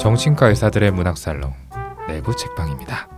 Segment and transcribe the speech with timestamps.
[0.00, 1.52] 정신과 의사들의 문학살롱
[2.08, 3.08] 뇌부 책방입니다.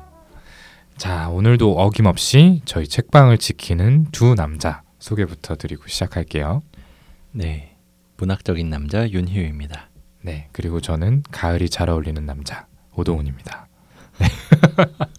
[0.96, 6.60] 자, 오늘도 어김없이 저희 책방을 지키는 두 남자 소개부터 드리고 시작할게요.
[7.30, 7.76] 네,
[8.16, 9.90] 문학적인 남자 윤희우입니다.
[10.22, 13.69] 네, 그리고 저는 가을이 잘 어울리는 남자 오동훈입니다.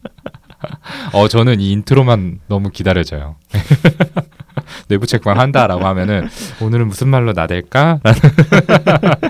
[1.14, 3.36] 어, 저는 이 인트로만 너무 기다려져요.
[4.88, 6.27] 뇌부 책방 한다라고 하면은
[6.61, 8.00] 오늘은 무슨 말로 나댈까?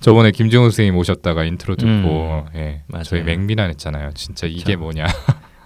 [0.00, 3.04] 저번에 김정우 선생님 오셨다가 인트로 듣고 예, 맞아요.
[3.04, 4.12] 저희 맹비난했잖아요.
[4.14, 4.78] 진짜 이게 그쵸.
[4.78, 5.06] 뭐냐?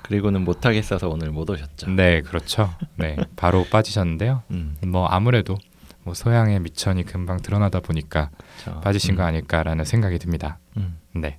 [0.03, 1.91] 그리고는 못하겠어서 오늘 못 오셨죠.
[1.91, 2.73] 네, 그렇죠.
[2.97, 4.43] 네, 바로 빠지셨는데요.
[4.51, 5.57] 음, 뭐 아무래도
[6.05, 8.81] 뭐 소양의 밑천이 금방 드러나다 보니까 그쵸.
[8.83, 10.59] 빠지신 음, 거 아닐까라는 생각이 듭니다.
[10.77, 11.39] 음, 네.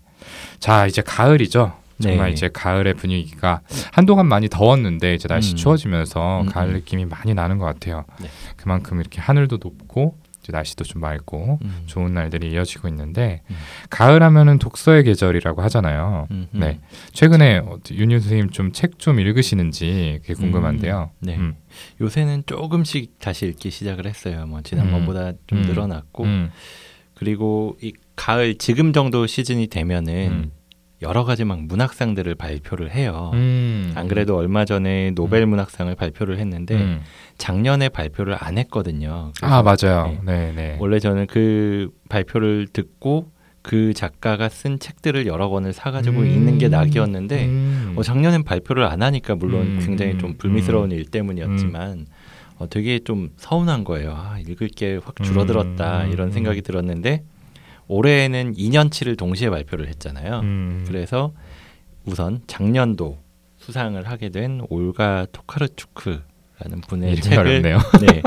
[0.59, 1.73] 자, 이제 가을이죠.
[1.99, 2.33] 정말 네.
[2.33, 3.61] 이제 가을의 분위기가
[3.91, 5.55] 한동안 많이 더웠는데 이제 날씨 음.
[5.55, 6.73] 추워지면서 음, 가을 음.
[6.73, 8.05] 느낌이 많이 나는 것 같아요.
[8.21, 8.27] 네.
[8.55, 10.15] 그만큼 이렇게 하늘도 높고
[10.47, 13.55] 이제 날씨도 좀 맑고 음, 좋은 날들이 이어지고 있는데 음.
[13.89, 16.27] 가을 하면은 독서의 계절이라고 하잖아요.
[16.31, 16.59] 음, 음.
[16.59, 16.79] 네.
[17.11, 21.11] 최근에 어, 윤유 선생님 좀책좀 읽으시는지 그게 궁금한데요.
[21.19, 21.35] 네.
[21.35, 21.55] 음.
[21.99, 24.45] 요새는 조금씩 다시 읽기 시작을 했어요.
[24.47, 25.63] 뭐 지난번보다 좀 음.
[25.63, 26.51] 늘어났고 음.
[27.13, 30.51] 그리고 이 가을 지금 정도 시즌이 되면은 음.
[31.01, 33.31] 여러 가지 막 문학상들을 발표를 해요.
[33.35, 33.91] 음.
[33.95, 37.01] 안 그래도 얼마 전에 노벨 문학상을 발표를 했는데 음.
[37.37, 39.31] 작년에 발표를 안 했거든요.
[39.41, 40.17] 아 맞아요.
[40.25, 40.75] 네, 네.
[40.79, 43.29] 원래 저는 그 발표를 듣고
[43.61, 46.25] 그 작가가 쓴 책들을 여러 권을 사가지고 음.
[46.25, 47.93] 읽는 게 낙이었는데 음.
[47.97, 50.97] 어, 작년엔 발표를 안 하니까 물론 음, 굉장히 음, 좀 불미스러운 음.
[50.97, 52.07] 일 때문이었지만
[52.59, 54.13] 어, 되게 좀 서운한 거예요.
[54.15, 56.31] 아, 읽을 게 확 줄어들었다 음, 이런 음.
[56.31, 57.23] 생각이 들었는데
[57.87, 60.41] 올해에는 2년치를 동시에 발표를 했잖아요.
[60.41, 60.83] 음.
[60.87, 61.33] 그래서
[62.05, 63.17] 우선 작년도
[63.57, 67.79] 수상을 하게 된 올가 토카르추크라는 분의 책을 어렵네요.
[68.01, 68.21] 네,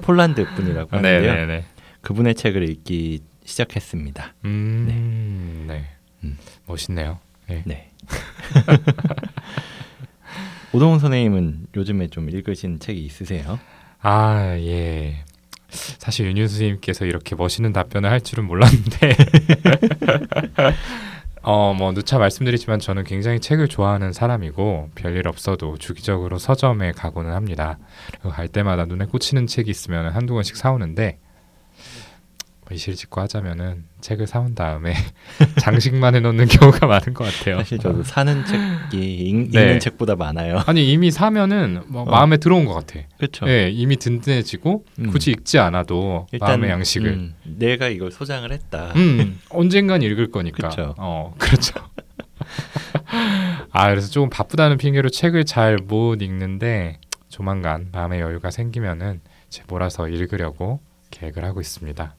[0.00, 1.34] 폴란드 분이라고 네, 하는데요.
[1.34, 1.64] 네, 네.
[2.00, 4.34] 그분의 책을 읽기 시작했습니다.
[4.44, 5.84] 음, 네.
[6.24, 6.38] 음.
[6.66, 7.18] 멋있네요.
[7.46, 7.62] 네.
[7.66, 7.90] 네.
[10.72, 13.60] 오동훈 선생님은 요즘에 좀 읽으신 책이 있으세요?
[14.00, 15.24] 아, 예.
[15.98, 19.16] 사실 윤유 선생님께서 이렇게 멋있는 답변을 할 줄은 몰랐는데
[21.42, 27.78] 어, 뭐 누차 말씀드리지만 저는 굉장히 책을 좋아하는 사람이고 별일 없어도 주기적으로 서점에 가고는 합니다.
[28.22, 31.23] 갈 때마다 눈에 꽂히는 책이 있으면 한두 권씩 사오는데 뭐
[32.72, 34.94] 이실직고 하자면은 책을 사온 다음에
[35.60, 37.58] 장식만 해놓는 경우가 많은 것 같아요.
[37.58, 39.62] 사실 저도 사는 책이 읽, 네.
[39.62, 40.62] 읽는 책보다 많아요.
[40.66, 42.04] 아니 이미 사면은 뭐 어.
[42.04, 43.00] 마음에 들어온 것 같아.
[43.18, 43.46] 그렇죠.
[43.48, 45.10] 예, 이미 든든해지고 음.
[45.10, 47.08] 굳이 읽지 않아도 마음의 양식을.
[47.08, 48.92] 음, 음, 내가 이걸 소장을 했다.
[49.50, 50.68] 언젠간 읽을 거니까.
[50.68, 50.94] 그쵸.
[50.98, 51.74] 어, 그렇죠.
[53.72, 56.98] 아, 그래서 조금 바쁘다는 핑계로 책을 잘 못 읽는데
[57.28, 60.80] 조만간 마음의 여유가 생기면은 이제 몰아서 읽으려고
[61.10, 62.14] 계획을 하고 있습니다.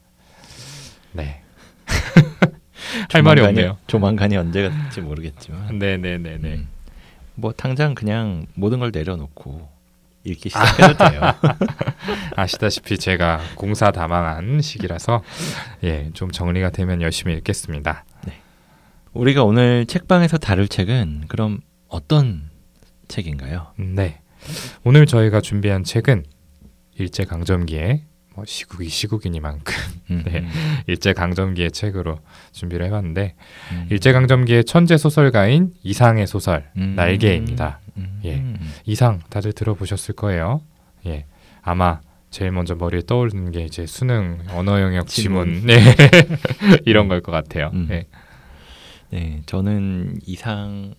[1.15, 1.41] 네.
[3.11, 3.77] 할 말이 없네요.
[3.87, 6.53] 조만간이 언제가 될지 모르겠지만 네, 네, 네, 네.
[6.55, 6.67] 음,
[7.35, 9.69] 뭐 당장 그냥 모든 걸 내려놓고
[10.23, 11.21] 읽기 시작해도 돼요.
[12.35, 15.23] 아시다시피 제가 공사 다망한 시기라서
[15.83, 18.05] 예, 좀 정리가 되면 열심히 읽겠습니다.
[19.15, 22.49] 우리가 오늘 책방에서 다룰 책은 그럼 어떤
[23.07, 23.67] 책인가요?
[23.77, 24.19] 네.
[24.83, 26.25] 오늘 저희가 준비한 책은
[26.97, 28.03] 일제 강점기의
[28.35, 29.73] 뭐 시국이 시국이니만큼
[30.11, 30.39] 음, 네.
[30.39, 30.49] 음,
[30.87, 32.19] 일제 강점기의 책으로
[32.51, 33.35] 준비를 해봤는데
[33.71, 33.87] 음.
[33.89, 37.79] 일제 강점기의 천재 소설가인 이상의 소설 음, 날개입니다.
[37.97, 38.35] 음, 예.
[38.35, 38.59] 음.
[38.85, 40.61] 이상 다들 들어보셨을 거예요.
[41.05, 41.25] 예,
[41.61, 45.65] 아마 제일 먼저 머리에 떠오르는 게 이제 수능 언어 영역 지문.
[45.65, 45.79] 네
[46.85, 47.71] 이런 걸 것 같아요.
[47.73, 47.87] 음.
[47.89, 48.05] 네.
[49.11, 50.93] 네, 저는 이상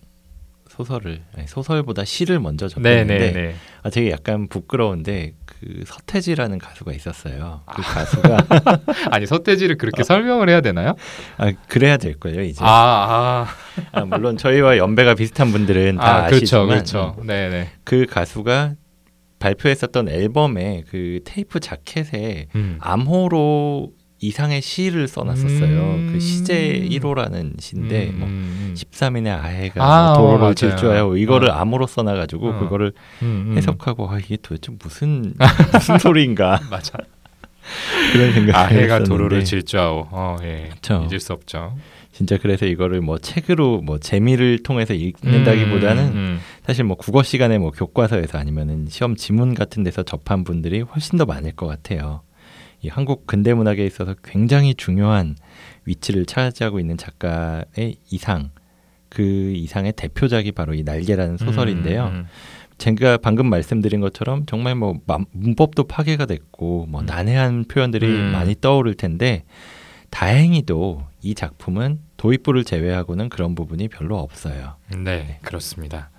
[0.77, 3.55] 소설을 아니, 소설보다 시를 먼저 네, 접했는데 네, 네.
[3.81, 7.61] 아, 되게 약간 부끄러운데 그 서태지라는 가수가 있었어요.
[7.65, 8.37] 그 가수가
[9.09, 10.93] 아니 서태지를 그렇게 설명을 해야 되나요?
[11.37, 12.63] 아, 그래야 될 거예요 이제.
[12.63, 13.47] 아, 아,
[13.91, 17.15] 아, 물론 저희와 연배가 비슷한 분들은 다 아, 아, 그렇죠, 시지만 그렇죠.
[17.23, 17.69] 네, 네.
[17.83, 18.75] 그 가수가
[19.39, 22.77] 발표했었던 앨범에 그 테이프 자켓에 음.
[22.81, 25.81] 암호로 이상의 시를 써놨었어요.
[25.95, 26.09] 음.
[26.11, 30.53] 그 시제 1호라는 시인데 음, 뭐 음, 13인의 아해가 아, 뭐 어, 도로를 맞아요.
[30.53, 31.53] 질주하여 이거를 어.
[31.53, 32.59] 암호로 써놔가지고 어.
[32.59, 33.57] 그거를 음, 음.
[33.57, 35.33] 해석하고 아, 이게 도대체 무슨
[35.73, 36.97] 무슨 소리인가 맞아.
[38.13, 40.07] 그런 생각을 아해가 도로를 질주하오.
[40.11, 40.69] 어, 예.
[40.73, 41.05] 그쵸.
[41.09, 41.75] 잊을 수 없죠.
[42.13, 47.59] 진짜 그래서 이거를 뭐 책으로 뭐 재미를 통해서 읽는다기보다는 음, 음, 사실 뭐 국어 시간에
[47.59, 52.21] 뭐 교과서에서 아니면은 시험 지문 같은 데서 접한 분들이 훨씬 더 많을 것 같아요.
[52.81, 55.35] 이 한국 근대 문학에 있어서 굉장히 중요한
[55.85, 58.51] 위치를 차지하고 있는 작가의 이상
[59.09, 59.23] 그
[59.55, 62.07] 이상의 대표작이 바로 이 날개라는 소설인데요.
[62.07, 62.25] 음, 음,
[62.77, 67.05] 제가 방금 말씀드린 것처럼 정말 뭐 마- 문법도 파괴가 됐고 뭐 음.
[67.05, 68.31] 난해한 표현들이 음.
[68.33, 69.43] 많이 떠오를 텐데
[70.11, 74.75] 다행히도 이 작품은 도입부를 제외하고는 그런 부분이 별로 없어요.
[74.95, 76.09] 네, 그렇습니다.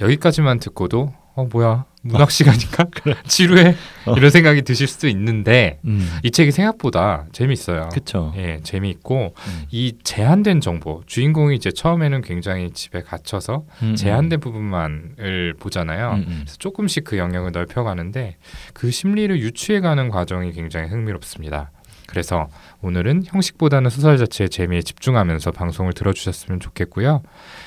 [0.00, 2.86] 여기까지만 듣고도 어 뭐야 문학 시간인가
[3.28, 3.74] 지루해
[4.06, 4.14] 어.
[4.16, 6.08] 이런 생각이 드실 수도 있는데 음.
[6.22, 7.90] 이 책이 생각보다 재밌어요.
[7.92, 8.32] 그쵸.
[8.36, 9.64] 예, 재미있고 음.
[9.70, 13.96] 이 제한된 정보 주인공이 이제 처음에는 굉장히 집에 갇혀서 음, 음.
[13.96, 16.12] 제한된 부분만을 보잖아요.
[16.12, 16.40] 음, 음.
[16.44, 18.36] 그래서 조금씩 그 영역을 넓혀가는데
[18.72, 21.70] 그 심리를 유추해가는 과정이 굉장히 흥미롭습니다.
[22.06, 22.48] 그래서
[22.82, 27.22] 오늘은 형식보다는 소설 자체의 재미에 집중하면서 방송을 들어주셨으면 좋겠고요.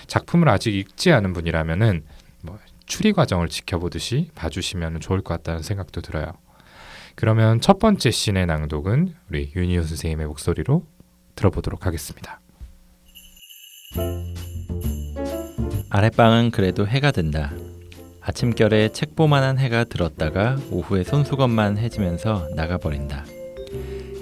[0.08, 2.19] 작품을 아직 읽지 않은 분이라면은 뭐
[2.90, 6.34] 추리 과정을 지켜보듯이 봐주시면 좋을 것 같다는 생각도 들어요.
[7.16, 10.86] 그러면 첫 번째 씬의 낭독은 우리 윤희호 선생님의 목소리로
[11.36, 12.42] 들어보도록 하겠습니다.
[15.90, 17.54] 아랫방은 그래도 해가 든다.
[18.22, 23.26] 아침결에 책보만한 해가 들었다가 오후에 손수건만 해지면서 나가버린다.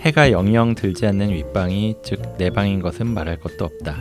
[0.02, 3.98] 해가 영영 들지 않는 윗방이 즉 내 방인 것은 말할 것도 없다.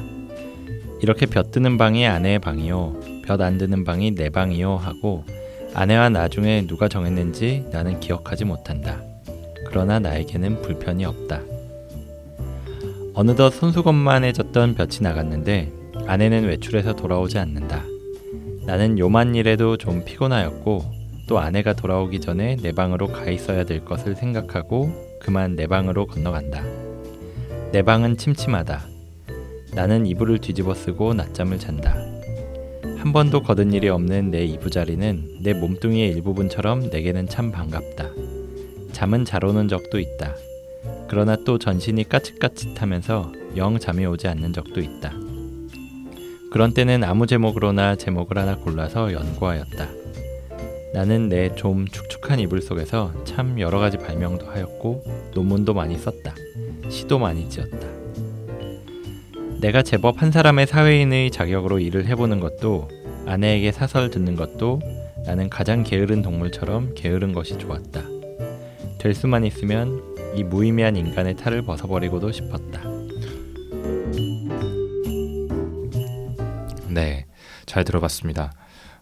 [1.01, 5.25] 이렇게 볕 드는 방이 아내의 방이요, 볕 안 드는 방이 내 방이요 하고
[5.75, 9.03] 아내와 나중에 누가 정했는지 나는 기억하지 못한다.
[9.67, 11.43] 그러나 나에게는 불편이 없다.
[13.15, 15.73] 어느덧 손수건만해졌던 볕이 나갔는데
[16.07, 17.85] 아내는 외출해서 돌아오지 않는다.
[18.65, 20.85] 나는 요만 일에도 좀 피곤하였고
[21.29, 24.91] 또 아내가 돌아오기 전에 내 방으로 가 있어야 될 것을 생각하고
[25.21, 26.63] 그만 내 방으로 건너간다.
[27.73, 28.87] 내 방은 침침하다.
[29.75, 32.16] 나는 이불을 뒤집어 쓰고 낮잠을 잔다.
[33.07, 38.11] 한 번도 거둔 일이 없는 내 이부자리는 내 몸뚱이의 일부분처럼 내게는 참 반갑다.
[38.91, 40.35] 잠은 잘 오는 적도 있다.
[41.07, 45.13] 그러나 또 전신이 까칫까칫하면서 영 잠이 오지 않는 적도 있다.
[46.51, 49.89] 그런 때는 아무 제목으로나 제목을 하나 골라서 연구하였다.
[50.93, 56.35] 나는 내 좀 축축한 이불 속에서 참 여러 가지 발명도 하였고 논문도 많이 썼다.
[56.91, 57.87] 시도 많이 지었다.
[59.61, 62.89] 내가 제법 한 사람의 사회인의 자격으로 일을 해보는 것도
[63.27, 64.81] 아내에게 사설 듣는 것도
[65.27, 68.03] 나는 가장 게으른 동물처럼 게으른 것이 좋았다.
[68.99, 70.03] 될 수만 있으면
[70.35, 72.81] 이 무의미한 인간의 탈을 벗어버리고도 싶었다.
[76.89, 77.27] 네,
[77.67, 78.53] 잘 들어봤습니다.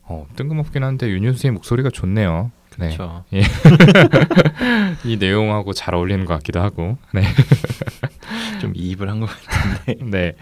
[0.03, 2.51] 어, 뜬금없긴 한데 윤희 선생님 목소리가 좋네요.
[2.79, 3.25] 네, 그렇죠.
[5.05, 6.99] 이 내용하고 잘 어울리는 것 같기도 하고.
[7.13, 7.23] 네,
[8.61, 10.05] 좀 이입을 한 것 같은데.
[10.05, 10.33] 네.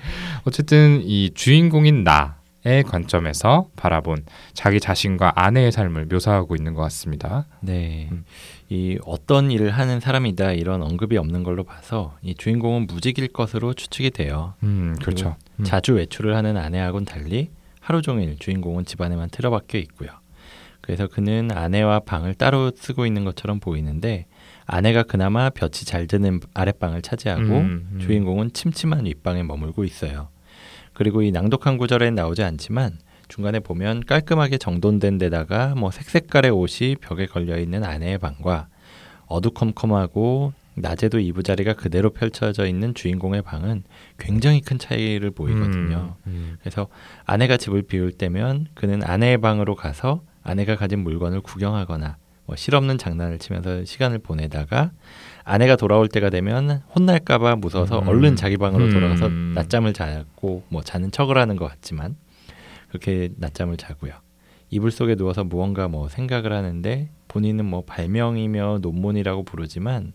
[0.44, 4.24] 어쨌든 이 주인공인 나 의 관점에서 바라본
[4.54, 7.46] 자기 자신과 아내의 삶을 묘사하고 있는 것 같습니다.
[7.60, 8.08] 네.
[8.12, 8.24] 음.
[8.68, 14.10] 이 어떤 일을 하는 사람이다 이런 언급이 없는 걸로 봐서 이 주인공은 무직일 것으로 추측이
[14.10, 14.54] 돼요.
[14.62, 15.34] 음, 그렇죠.
[15.56, 15.64] 음.
[15.64, 17.50] 자주 외출을 하는 아내하고는 달리
[17.80, 20.10] 하루 종일 주인공은 집안에만 틀어박혀 있고요.
[20.80, 24.26] 그래서 그는 아내와 방을 따로 쓰고 있는 것처럼 보이는데
[24.66, 27.98] 아내가 그나마 볕이 잘 드는 아랫방을 차지하고 음, 음.
[28.00, 30.28] 주인공은 침침한 윗방에 머물고 있어요.
[31.02, 32.96] 그리고 이 낭독한 구절엔 나오지 않지만
[33.26, 38.68] 중간에 보면 깔끔하게 정돈된 데다가 뭐 색색깔의 옷이 벽에 걸려 있는 아내의 방과
[39.26, 43.82] 어두컴컴하고 낮에도 이부자리가 그대로 펼쳐져 있는 주인공의 방은
[44.16, 46.14] 굉장히 큰 차이를 보이거든요.
[46.28, 46.56] 음, 음.
[46.60, 46.86] 그래서
[47.24, 52.16] 아내가 집을 비울 때면 그는 아내의 방으로 가서 아내가 가진 물건을 구경하거나
[52.46, 54.92] 뭐 실없는 장난을 치면서 시간을 보내다가
[55.44, 58.08] 아내가 돌아올 때가 되면 혼날까봐 무서워서 음.
[58.08, 59.52] 얼른 자기 방으로 돌아가서 음.
[59.54, 62.16] 낮잠을 자고 뭐 자는 척을 하는 것 같지만
[62.88, 64.12] 그렇게 낮잠을 자고요.
[64.70, 70.12] 이불 속에 누워서 무언가 뭐 생각을 하는데 본인은 뭐 발명이며 논문이라고 부르지만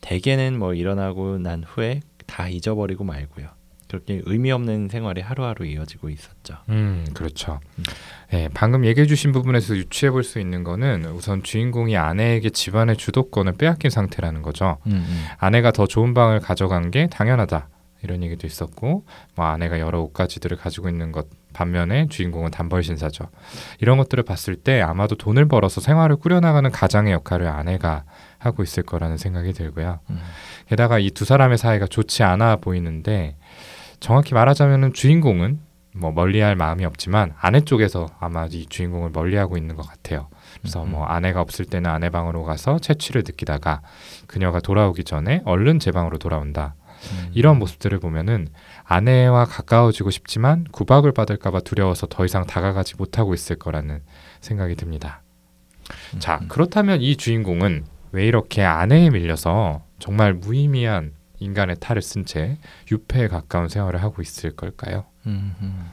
[0.00, 3.48] 대개는 뭐 일어나고 난 후에 다 잊어버리고 말고요.
[3.90, 6.54] 그렇게 의미 없는 생활이 하루하루 이어지고 있었죠.
[6.68, 7.58] 음, 그렇죠.
[7.78, 7.84] 음.
[8.30, 13.54] 네, 방금 얘기해 주신 부분에서 유추해 볼 수 있는 거는 우선 주인공이 아내에게 집안의 주도권을
[13.54, 14.78] 빼앗긴 상태라는 거죠.
[14.86, 15.24] 음, 음.
[15.38, 17.68] 아내가 더 좋은 방을 가져간 게 당연하다.
[18.02, 19.04] 이런 얘기도 있었고,
[19.34, 23.26] 뭐 아내가 여러 옷가지들을 가지고 있는 것 반면에 주인공은 단벌 신사죠.
[23.80, 28.04] 이런 것들을 봤을 때 아마도 돈을 벌어서 생활을 꾸려나가는 가장의 역할을 아내가
[28.38, 29.98] 하고 있을 거라는 생각이 들고요.
[30.10, 30.18] 음.
[30.68, 33.36] 게다가 이 두 사람의 사이가 좋지 않아 보이는데
[34.00, 35.60] 정확히 말하자면은 주인공은
[35.92, 40.28] 뭐 멀리할 마음이 없지만 아내 쪽에서 아마 이 주인공을 멀리하고 있는 것 같아요.
[40.60, 40.92] 그래서 음.
[40.92, 43.82] 뭐 아내가 없을 때는 아내 방으로 가서 채취를 느끼다가
[44.26, 46.74] 그녀가 돌아오기 전에 얼른 제 방으로 돌아온다.
[47.12, 47.30] 음.
[47.34, 48.48] 이런 모습들을 보면은
[48.84, 54.02] 아내와 가까워지고 싶지만 구박을 받을까봐 두려워서 더 이상 다가가지 못하고 있을 거라는
[54.40, 55.22] 생각이 듭니다.
[56.18, 56.48] 자, 음.
[56.48, 62.58] 그렇다면 이 주인공은 왜 이렇게 아내에 밀려서 정말 무의미한 인간의 탈을 쓴 채
[62.90, 65.04] 유폐에 가까운 생활을 하고 있을 걸까요?
[65.26, 65.90] 음.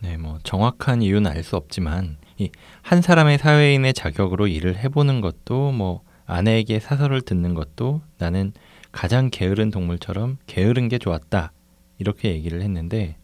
[0.00, 2.48] 네, 뭐 정확한 이유는 알 수 없지만 이
[2.82, 8.52] 한 사람의 사회인의 자격으로 일을 해보는 것도 뭐 아내에게 사설을 듣는 것도 나는
[8.92, 11.52] 가장 게으른 동물처럼 게으른 게 좋았다
[11.98, 13.16] 이렇게 얘기를 했는데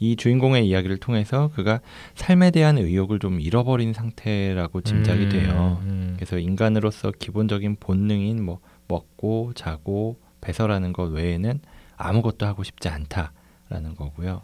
[0.00, 1.80] 이 주인공의 이야기를 통해서 그가
[2.14, 5.78] 삶에 대한 의욕을 좀 잃어버린 상태라고 짐작이 음, 돼요.
[5.82, 6.14] 음.
[6.16, 11.60] 그래서 인간으로서 기본적인 본능인 뭐 먹고 자고 배설하는 것 외에는
[11.96, 14.42] 아무것도 하고 싶지 않다라는 거고요.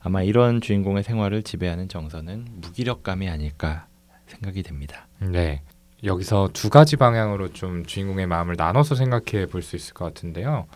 [0.00, 3.86] 아마 이런 주인공의 생활을 지배하는 정서는 무기력감이 아닐까
[4.26, 5.06] 생각이 됩니다.
[5.20, 5.62] 네.
[6.04, 10.66] 여기서 두 가지 방향으로 좀 주인공의 마음을 나눠서 생각해 볼 수 있을 것 같은데요.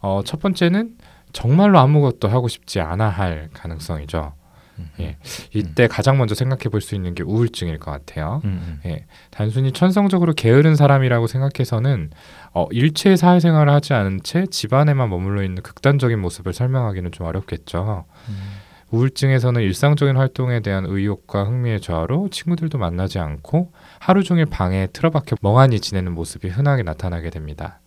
[0.00, 0.96] 어, 첫 번째는
[1.32, 4.34] 정말로 아무것도 하고 싶지 않아 할 가능성이죠.
[5.00, 5.16] 예.
[5.52, 8.42] 이때 가장 먼저 생각해 볼 수 있는 게 우울증일 것 같아요.
[8.44, 8.90] 음, 음.
[8.90, 12.10] 예, 단순히 천성적으로 게으른 사람이라고 생각해서는
[12.52, 18.04] 어, 일체 사회생활을 하지 않은 채 집안에만 머물러 있는 극단적인 모습을 설명하기는 좀 어렵겠죠.
[18.28, 18.34] 음.
[18.90, 25.80] 우울증에서는 일상적인 활동에 대한 의욕과 흥미의 저하로 친구들도 만나지 않고 하루 종일 방에 틀어박혀 멍하니
[25.80, 27.80] 지내는 모습이 흔하게 나타나게 됩니다.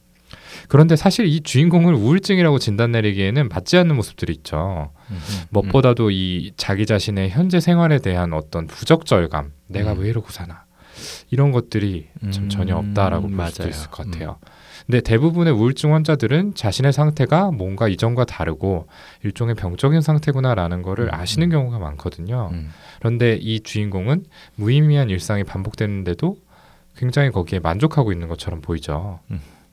[0.68, 4.92] 그런데 사실 이 주인공을 우울증이라고 진단 내리기에는 맞지 않는 모습들이 있죠.
[5.10, 10.00] 음, 무엇보다도 이 자기 자신의 현재 생활에 대한 어떤 부적절감, 내가 음.
[10.00, 10.66] 왜 이러고 사나
[11.30, 13.68] 이런 것들이 참 음, 전혀 없다라고 볼 수도.
[13.68, 14.38] 있을 것 같아요.
[14.86, 18.88] 근데 대부분의 우울증 환자들은 자신의 상태가 뭔가 이전과 다르고
[19.24, 21.52] 일종의 병적인 상태구나라는 거를 음, 아시는 음.
[21.52, 22.50] 경우가 많거든요.
[22.54, 22.72] 음.
[23.00, 24.26] 그런데 이 주인공은
[24.56, 26.38] 무의미한 일상이 반복되는데도
[26.96, 29.20] 굉장히 거기에 만족하고 있는 것처럼 보이죠.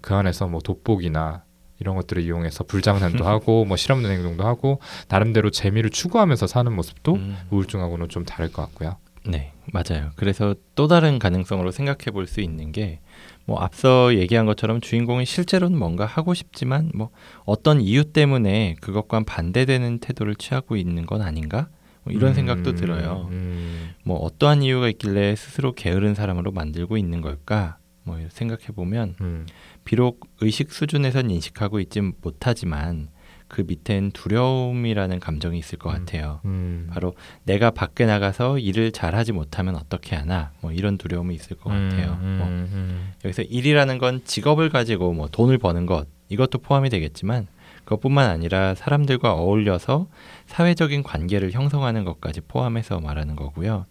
[0.05, 0.09] 음.
[0.09, 1.45] 그 안에서 뭐 돋보기나
[1.81, 7.37] 이런 것들을 이용해서 불장난도 하고 뭐 실없는 행동도 하고 나름대로 재미를 추구하면서 사는 모습도 음.
[7.51, 8.97] 우울증하고는 좀 다를 것 같고요.
[9.27, 10.11] 네, 맞아요.
[10.17, 13.01] 그래서 또 다른 가능성으로 생각해 볼 수 있는 게
[13.47, 17.11] 뭐 앞서 얘기한 것처럼 주인공이 실제로는 뭔가 하고 싶지만 뭐
[17.45, 21.69] 어떤 이유 때문에 그것과 반대되는 태도를 취하고 있는 건 아닌가?
[22.05, 23.29] 뭐 이런 음, 생각도 들어요.
[23.31, 27.79] 음, 뭐 어떠한 이유가 있길래 스스로 게으른 사람으로 만들고 있는 걸까?
[28.03, 29.47] 뭐 생각해 보면 음,
[29.85, 33.09] 비록 의식 수준에선 인식하고 있지 못하지만
[33.47, 35.99] 그 밑엔 두려움이라는 감정이 있을 것 음.
[36.07, 36.41] 같아요.
[36.45, 36.89] 음.
[36.91, 37.15] 바로
[37.45, 42.19] 내가 밖에 나가서 일을 잘하지 못하면 어떻게 하나 뭐 이런 두려움이 있을 것 같아요.
[42.23, 43.13] 음, 뭐 음, 음.
[43.25, 47.47] 여기서 일이라는 건 직업을 가지고 뭐 돈을 버는 것 이것도 포함이 되겠지만
[47.85, 50.09] 그것뿐만 아니라 사람들과 어울려서
[50.47, 53.85] 사회적인 관계를 형성하는 것까지 포함해서 말하는 거고요.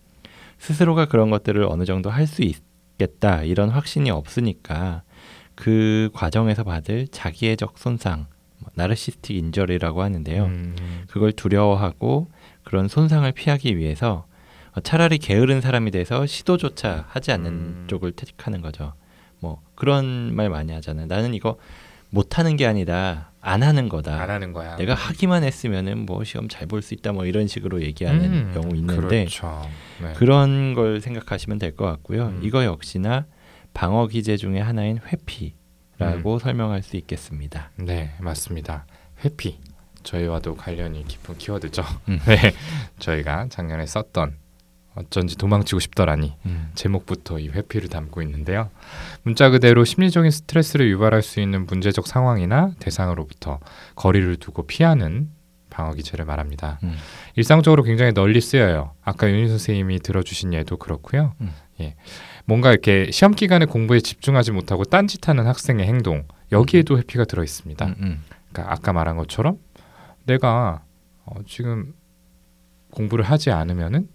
[0.58, 5.04] 스스로가 그런 것들을 어느 정도 할 수 있겠다 이런 확신이 없으니까
[5.56, 8.28] 그 과정에서 받을 자기애적 손상,
[8.60, 10.46] 뭐 나르시스틱 인저리라고 하는데요.
[10.46, 10.76] 음,
[11.10, 12.28] 그걸 두려워하고
[12.64, 14.26] 그런 손상을 피하기 위해서
[14.76, 17.84] 어, 차라리 게으른 사람이 돼서 시도조차 하지 않는 음.
[17.88, 18.94] 쪽을 택하는 거죠.
[19.40, 21.06] 뭐 그런 말 많이 하잖아요.
[21.08, 21.58] 나는 이거
[22.10, 23.32] 못 하는 게 아니다.
[23.42, 24.22] 안 하는 거다.
[24.22, 24.78] 안 하는 거야.
[24.78, 28.74] 내가 하기만 했으면은 뭐 시험 잘 볼 수 있다 뭐 이런 식으로 얘기하는 음, 경우
[28.76, 29.62] 있는데 그렇죠.
[30.02, 30.14] 네.
[30.14, 32.28] 그런 걸 생각하시면 될 것 같고요.
[32.28, 32.40] 음.
[32.44, 33.26] 이거 역시나
[33.74, 35.02] 방어 기제 중에 하나인 음.
[35.08, 37.72] 회피라고 설명할 수 있겠습니다.
[37.78, 38.86] 네, 맞습니다.
[39.24, 39.60] 회피.
[40.04, 41.84] 저희와도 관련이 깊은 키워드죠.
[42.10, 42.20] 음.
[42.26, 42.54] 네,
[43.00, 44.36] 저희가 작년에 썼던
[44.96, 46.70] 어쩐지 도망치고 싶더라니 음.
[46.76, 48.70] 제목부터 이 회피를 담고 있는데요.
[49.24, 53.60] 문자 그대로 심리적인 스트레스를 유발할 수 있는 문제적 상황이나 대상으로부터
[53.96, 55.30] 거리를 두고 피하는
[55.72, 56.80] 방어 기제를 말합니다.
[56.84, 56.96] 음.
[57.36, 58.92] 일상적으로 굉장히 널리 쓰여요.
[59.02, 61.34] 아까 윤희 선생님이 들어주신 예도 그렇고요.
[61.42, 61.52] 음.
[61.82, 61.96] 예,
[62.46, 67.86] 뭔가 이렇게 시험 기간에 공부에 집중하지 못하고 딴짓하는 학생의 행동 여기에도 회피가 들어 있습니다.
[67.86, 68.24] 음, 음.
[68.52, 69.58] 그러니까 아까 말한 것처럼
[70.26, 70.84] 내가
[71.26, 71.94] 어, 지금
[72.92, 74.08] 공부를 하지 않으면은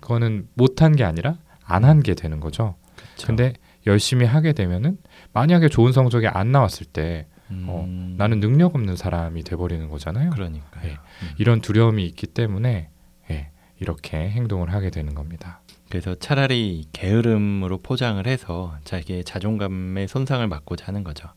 [0.00, 2.74] 그거는 못한 게 아니라 안 한 게 되는 거죠.
[2.96, 3.26] 그쵸.
[3.28, 3.54] 근데
[3.86, 4.98] 열심히 하게 되면은
[5.32, 8.14] 만약에 좋은 성적이 안 나왔을 때 어, 음.
[8.18, 10.30] 나는 능력 없는 사람이 돼버리는 거잖아요.
[10.30, 10.84] 그러니까요.
[10.90, 10.92] 예.
[10.92, 11.28] 음.
[11.38, 12.88] 이런 두려움이 있기 때문에
[13.30, 15.60] 예, 이렇게 행동을 하게 되는 겁니다.
[15.94, 21.28] 그래서 차라리 게으름으로 포장을 해서 자기의 자존감의 손상을 막고자 하는 거죠.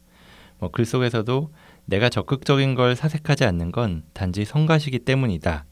[0.58, 1.54] 뭐 글 속에서도
[1.86, 5.66] 내가 적극적인 걸 사색하지 않는 건 단지 성가시기 때문이다.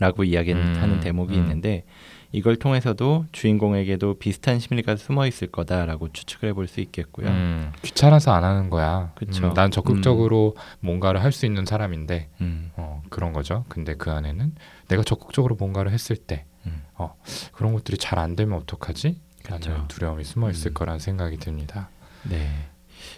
[0.00, 1.42] 라고 이야기하는 음, 대목이 음.
[1.42, 1.84] 있는데
[2.32, 7.28] 이걸 통해서도 주인공에게도 비슷한 심리가 숨어 있을 거다라고 추측을 해볼 수 있겠고요.
[7.28, 9.12] 음, 귀찮아서 안 하는 거야.
[9.14, 9.46] 그쵸.
[9.46, 13.64] 음, 난 적극적으로 뭔가를 할 수 있는 사람인데 음, 어, 그런 거죠.
[13.68, 14.56] 근데 그 안에는
[14.88, 16.82] 내가 적극적으로 뭔가를 했을 때 음.
[16.94, 17.14] 어,
[17.52, 19.18] 그런 것들이 잘 안 되면 어떡하지?
[19.48, 19.84] 라는 그쵸.
[19.88, 20.74] 두려움이 숨어 있을 음.
[20.74, 21.90] 거라는 생각이 듭니다.
[22.28, 22.48] 네.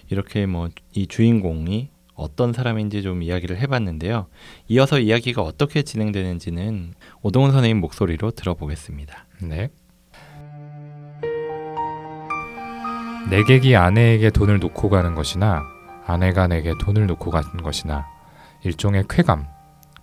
[0.09, 4.27] 이렇게 뭐 이 주인공이 어떤 사람인지 좀 이야기를 해봤는데요.
[4.69, 9.27] 이어서 이야기가 어떻게 진행되는지는 오동훈 선생님 목소리로 들어보겠습니다.
[9.43, 9.69] 네.
[13.31, 15.63] 내객이 아내에게 돈을 놓고 가는 것이나
[16.07, 18.07] 아내가 내게 돈을 놓고 가는 것이나
[18.63, 19.47] 일종의 쾌감,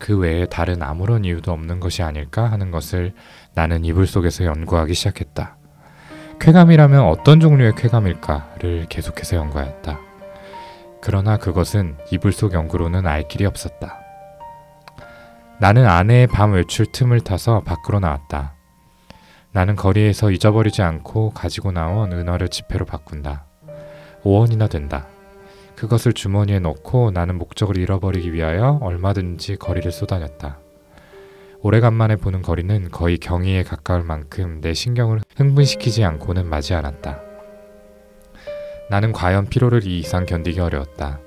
[0.01, 3.13] 그 외에 다른 아무런 이유도 없는 것이 아닐까 하는 것을
[3.53, 5.57] 나는 이불 속에서 연구하기 시작했다.
[6.39, 9.99] 쾌감이라면 어떤 종류의 쾌감일까를 계속해서 연구하였다.
[11.01, 13.99] 그러나 그것은 이불 속 연구로는 알 길이 없었다.
[15.59, 18.55] 나는 아내의 밤 외출 틈을 타서 밖으로 나왔다.
[19.51, 23.45] 나는 거리에서 잊어버리지 않고 가지고 나온 은화를 지폐로 바꾼다.
[24.23, 25.05] 5원이나 된다.
[25.81, 30.59] 그것을 주머니에 넣고 나는 목적을 잃어버리기 위하여 얼마든지 거리를 쏘다녔다.
[31.61, 37.19] 오래간만에 보는 거리는 거의 경의에 가까울 만큼 내 신경을 흥분시키지 않고는 마지 않았다.
[38.91, 41.19] 나는 과연 피로를 이 이상 견디기 어려웠다.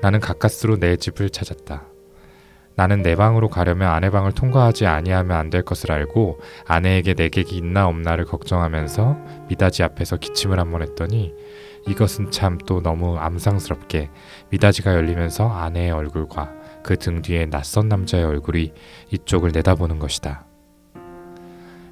[0.00, 1.82] 나는 가까스로 내 집을 찾았다.
[2.76, 6.38] 나는 내 방으로 가려면 아내 방을 통과하지 아니하면 안 될 것을 알고
[6.68, 9.16] 아내에게 내객이 있나 없나를 걱정하면서
[9.48, 11.34] 미닫이 앞에서 기침을 한 번 했더니
[11.88, 14.10] 이것은 참 또 너무 암상스럽게
[14.50, 16.52] 미닫이가 열리면서 아내의 얼굴과
[16.82, 18.72] 그 등 뒤에 낯선 남자의 얼굴이
[19.12, 20.46] 이쪽을 내다보는 것이다.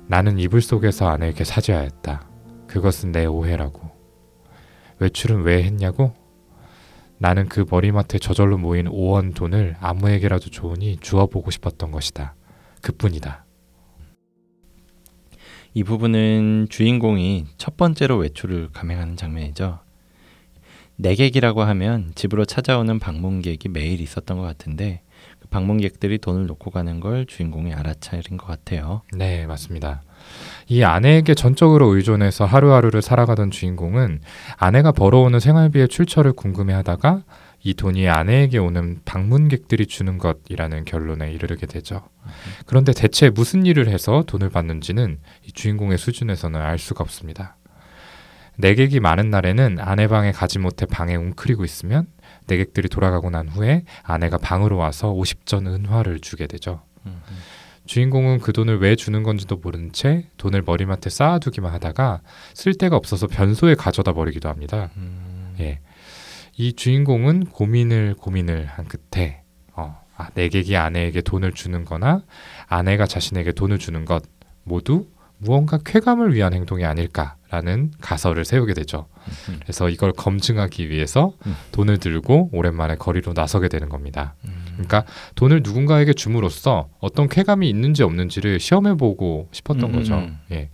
[0.07, 2.29] 나는 이불 속에서 아내에게 사죄하였다.
[2.67, 3.91] 그것은 내 오해라고.
[4.99, 6.15] 외출은 왜 했냐고?
[7.19, 12.35] 나는 그 머리맡에 저절로 모인 5원 돈을 아무에게라도 좋으니 주어보고 싶었던 것이다.
[12.83, 13.47] 그뿐이다.
[15.75, 19.81] 이 부분은 주인공이 첫 번째로 외출을 감행하는 장면이죠.
[20.97, 25.03] 내객이라고 하면 집으로 찾아오는 방문객이 매일 있었던 것 같은데
[25.39, 29.03] 그 방문객들이 돈을 놓고 가는 걸 주인공이 알아차린 것 같아요.
[29.13, 30.03] 네, 맞습니다.
[30.69, 34.21] 이 아내에게 전적으로 의존해서 하루하루를 살아가던 주인공은
[34.57, 37.23] 아내가 벌어오는 생활비의 출처를 궁금해하다가
[37.63, 42.03] 이 돈이 아내에게 오는 방문객들이 주는 것이라는 결론에 이르게 되죠.
[42.65, 47.56] 그런데 대체 무슨 일을 해서 돈을 받는지는 이 주인공의 수준에서는 알 수가 없습니다.
[48.57, 52.07] 내객이 많은 날에는 아내 방에 가지 못해 방에 웅크리고 있으면
[52.47, 56.83] 내객들이 돌아가고 난 후에 아내가 방으로 와서 50전 은화를 주게 되죠.
[57.87, 62.21] 주인공은 그 돈을 왜 주는 건지도 모른 채 돈을 머리맡에 쌓아두기만 하다가
[62.53, 64.91] 쓸 데가 없어서 변소에 가져다 버리기도 합니다.
[64.97, 65.81] 음, 예.
[66.57, 69.43] 이 주인공은 고민을 고민을 한 끝에
[69.73, 72.25] 어, 아, 내객이 아내에게 돈을 주는 거나
[72.67, 74.25] 아내가 자신에게 돈을 주는 것
[74.65, 75.07] 모두
[75.39, 79.07] 무언가 쾌감을 위한 행동이 아닐까라는 가설을 세우게 되죠.
[79.49, 81.57] 음, 그래서 이걸 검증하기 위해서 음.
[81.73, 84.35] 돈을 들고 오랜만에 거리로 나서게 되는 겁니다.
[84.47, 90.15] 음, 그러니까 돈을 누군가에게 줌으로써 어떤 쾌감이 있는지 없는지를 시험해 보고 싶었던 음, 거죠.
[90.17, 90.39] 음.
[90.53, 90.71] 예.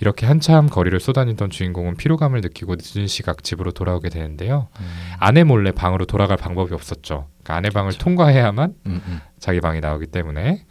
[0.00, 4.68] 이렇게 한참 거리를 쏘다니던 주인공은 피로감을 느끼고 늦은 시각 집으로 돌아오게 되는데요.
[4.78, 4.86] 음,
[5.18, 7.28] 아내 몰래 방으로 돌아갈 방법이 없었죠.
[7.42, 8.04] 그러니까 아내 방을 그렇죠.
[8.04, 9.20] 통과해야만 음, 음.
[9.38, 10.66] 자기 방이 나오기 때문에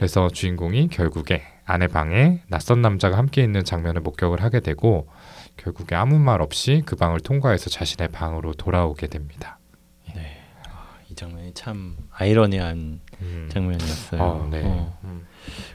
[0.00, 5.06] 그래서 주인공이 결국에 아내 방에 낯선 남자가 함께 있는 장면을 목격을 하게 되고
[5.58, 9.58] 결국에 아무 말 없이 그 방을 통과해서 자신의 방으로 돌아오게 됩니다.
[11.10, 13.48] 이 장면이 참 아이러니한 음.
[13.52, 14.22] 장면이었어요.
[14.22, 14.62] 어, 네.
[14.64, 14.98] 어.
[15.04, 15.26] 음.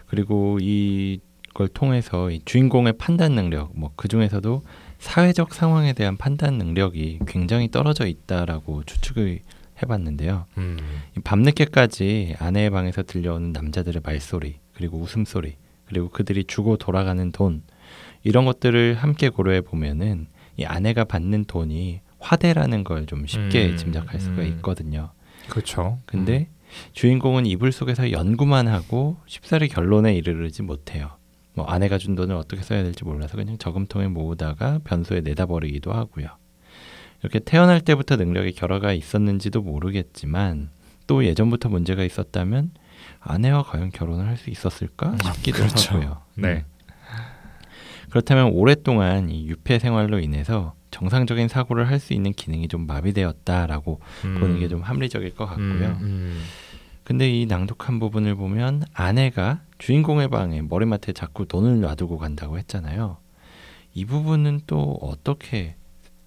[0.07, 4.63] 그리고 이걸 통해서 이 주인공의 판단 능력, 뭐 그 중에서도
[4.97, 9.41] 사회적 상황에 대한 판단 능력이 굉장히 떨어져 있다라고 추측을
[9.81, 10.45] 해봤는데요.
[10.57, 10.77] 음.
[11.17, 17.63] 이 밤늦게까지 아내의 방에서 들려오는 남자들의 말소리, 그리고 웃음소리, 그리고 그들이 주고 돌아가는 돈
[18.23, 24.19] 이런 것들을 함께 고려해 보면은 이 아내가 받는 돈이 화대라는 걸 좀 쉽게 음, 짐작할
[24.19, 24.47] 수가 음.
[24.47, 25.11] 있거든요.
[25.49, 25.99] 그렇죠.
[26.05, 26.49] 근데
[26.93, 31.11] 주인공은 이불 속에서 연구만 하고 쉽사리 결론에 이르르지 못해요.
[31.53, 36.27] 뭐 아내가 준 돈을 어떻게 써야 될지 몰라서 그냥 저금통에 모으다가 변소에 내다 버리기도 하고요.
[37.25, 40.69] 이렇게 태어날 때부터 능력의 결여가 있었는지도 모르겠지만
[41.07, 42.71] 또 예전부터 문제가 있었다면
[43.19, 45.95] 아내와 과연 결혼을 할 수 있었을까 싶기도 그렇죠.
[45.95, 46.21] 하고요.
[46.35, 46.47] 네.
[46.49, 46.63] 음.
[48.09, 54.39] 그렇다면 오랫동안 이 유폐 생활로 인해서 정상적인 사고를 할 수 있는 기능이 좀 마비되었다라고 음.
[54.39, 55.65] 보는 게 좀 합리적일 것 같고요.
[55.65, 56.43] 음, 음.
[57.03, 63.17] 근데 이 낭독한 부분을 보면 아내가 주인공의 방에 머리맡에 자꾸 돈을 놔두고 간다고 했잖아요.
[63.93, 65.75] 이 부분은 또 어떻게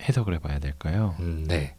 [0.02, 1.14] 해석을 해봐야 될까요?
[1.20, 1.74] 음, 네.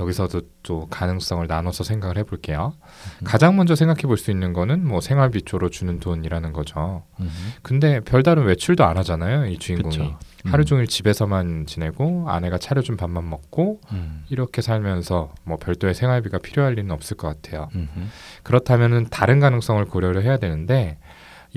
[0.00, 2.72] 여기서도 또 가능성을 나눠서 생각을 해볼게요.
[3.20, 3.24] 음.
[3.24, 7.04] 가장 먼저 생각해 볼 수 있는 거는 뭐 생활비초로 주는 돈이라는 거죠.
[7.20, 7.30] 음,
[7.62, 9.46] 근데 별다른 외출도 안 하잖아요.
[9.46, 10.18] 이 주인공이 그쵸.
[10.46, 16.38] 하루 음, 종일 집에서만 지내고 아내가 차려준 밥만 먹고 음, 이렇게 살면서 뭐 별도의 생활비가
[16.38, 17.68] 필요할 리는 없을 것 같아요.
[17.74, 18.10] 음,
[18.44, 20.98] 그렇다면은 다른 가능성을 고려를 해야 되는데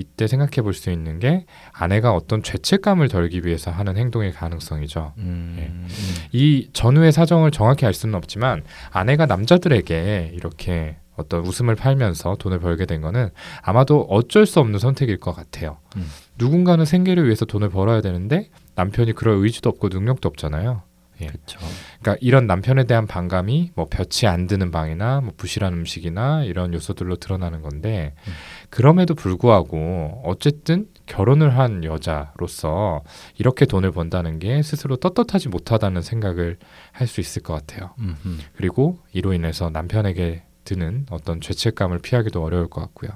[0.02, 5.14] 이때 생각해 볼 수 있는 게 아내가 어떤 죄책감을 덜기 위해서 하는 행동의 가능성이죠.
[5.18, 5.64] 음, 예.
[5.68, 5.88] 음,
[6.32, 12.86] 이 전후의 사정을 정확히 알 수는 없지만 아내가 남자들에게 이렇게 어떤 웃음을 팔면서 돈을 벌게
[12.86, 13.30] 된 거는
[13.62, 15.78] 아마도 어쩔 수 없는 선택일 것 같아요.
[15.98, 16.08] 음.
[16.38, 20.82] 누군가는 생계를 위해서 돈을 벌어야 되는데 남편이 그럴 의지도 없고 능력도 없잖아요.
[21.22, 21.28] 예.
[21.28, 21.60] 그렇죠.
[22.02, 27.18] 그러니까 이런 남편에 대한 반감이 뭐 볕이 안 드는 방이나 뭐 부실한 음식이나 이런 요소들로
[27.18, 28.34] 드러나는 건데 음.
[28.70, 33.04] 그럼에도 불구하고 어쨌든 결혼을 한 여자로서
[33.38, 36.58] 이렇게 돈을 번다는 게 스스로 떳떳하지 못하다는 생각을
[36.92, 37.92] 할 수 있을 것 같아요.
[38.00, 38.38] 음흠.
[38.56, 43.12] 그리고 이로 인해서 남편에게 드는 어떤 죄책감을 피하기도 어려울 것 같고요.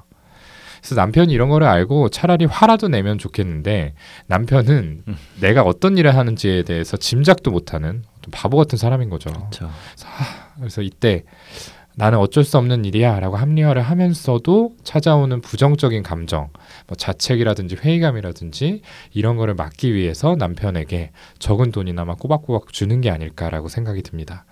[0.86, 3.96] 그래서 남편이 이런 거를 알고 차라리 화라도 내면 좋겠는데
[4.28, 5.18] 남편은 음.
[5.42, 9.32] 내가 어떤 일을 하는지에 대해서 짐작도 못하는 바보 같은 사람인 거죠.
[9.32, 9.72] 그렇죠.
[10.58, 11.24] 그래서 이때
[11.96, 16.50] 나는 어쩔 수 없는 일이야라고 합리화를 하면서도 찾아오는 부정적인 감정,
[16.88, 18.82] 뭐 자책이라든지 회의감이라든지
[19.14, 24.46] 이런 거를 막기 위해서 남편에게 적은 돈이나마 꼬박꼬박 주는 게 아닐까라고 생각이 듭니다.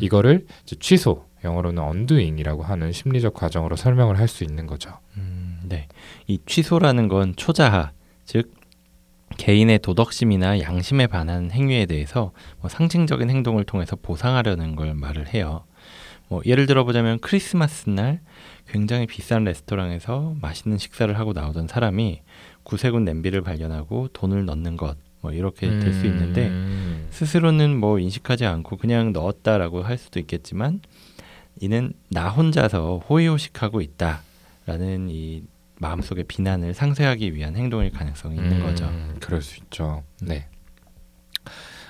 [0.00, 4.90] 이거를 이제 취소, 영어로는 언두잉이라고 하는 심리적 과정으로 설명을 할 수 있는 거죠.
[5.16, 5.53] 음, 네.
[6.26, 7.92] 이 취소라는 건 초자하,
[8.24, 8.54] 즉
[9.36, 15.64] 개인의 도덕심이나 양심에 반하는 행위에 대해서 뭐 상징적인 행동을 통해서 보상하려는 걸 말을 해요.
[16.28, 18.20] 뭐 예를 들어보자면 크리스마스 날
[18.68, 22.22] 굉장히 비싼 레스토랑에서 맛있는 식사를 하고 나오던 사람이
[22.62, 27.06] 구세군 냄비를 발견하고 돈을 넣는 것, 뭐 이렇게 될 수 있는데 음.
[27.10, 30.80] 스스로는 뭐 인식하지 않고 그냥 넣었다라고 할 수도 있겠지만
[31.60, 35.42] 이는 나 혼자서 호의호식하고 있다라는 이
[35.84, 38.90] 마음속의 비난을 상쇄하기 위한 행동일 가능성이 있는 음, 거죠.
[39.20, 40.02] 그럴 수 있죠.
[40.22, 40.48] 네.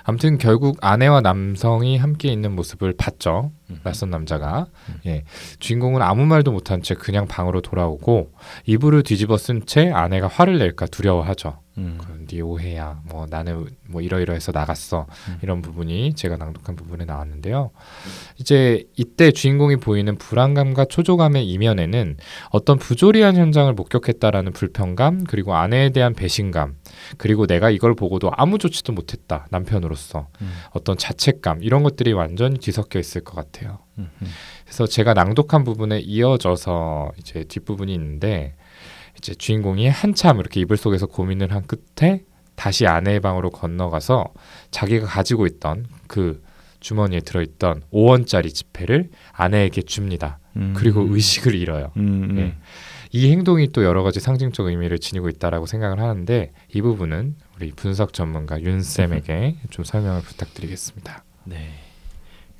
[0.03, 3.51] 아무튼 결국 아내와 남성이 함께 있는 모습을 봤죠.
[3.69, 3.79] 음.
[3.83, 4.67] 낯선 남자가.
[4.89, 4.99] 음.
[5.07, 5.23] 예.
[5.59, 8.31] 주인공은 아무 말도 못한 채 그냥 방으로 돌아오고
[8.65, 11.59] 이불을 뒤집어 쓴 채 아내가 화를 낼까 두려워하죠.
[11.77, 11.97] 음.
[11.99, 13.01] 그네 오해야.
[13.05, 15.07] 뭐 나는 뭐 이러이러해서 나갔어.
[15.27, 15.37] 음.
[15.41, 17.71] 이런 부분이 제가 낭독한 부분에 나왔는데요.
[18.37, 22.17] 이제 이때 주인공이 보이는 불안감과 초조감의 이면에는
[22.49, 26.75] 어떤 부조리한 현장을 목격했다라는 불편감 그리고 아내에 대한 배신감
[27.17, 30.51] 그리고 내가 이걸 보고도 아무 조치도 못했다 남편으로서 음.
[30.71, 33.79] 어떤 자책감 이런 것들이 완전히 뒤섞여 있을 것 같아요.
[34.65, 38.55] 그래서 제가 낭독한 부분에 이어져서 이제 뒷부분이 있는데
[39.17, 42.23] 이제 주인공이 한참 이렇게 이불 속에서 고민을 한 끝에
[42.55, 44.33] 다시 아내의 방으로 건너가서
[44.71, 46.41] 자기가 가지고 있던 그
[46.79, 50.39] 주머니에 들어있던 5원짜리 지폐를 아내에게 줍니다.
[50.55, 50.73] 음.
[50.75, 51.91] 그리고 의식을 잃어요.
[51.97, 52.29] 음.
[52.29, 52.37] 음.
[52.37, 52.55] 예.
[53.11, 58.13] 이 행동이 또 여러 가지 상징적 의미를 지니고 있다라고 생각을 하는데 이 부분은 우리 분석
[58.13, 61.23] 전문가 윤 쌤에게 좀 설명을 부탁드리겠습니다.
[61.45, 61.69] 네.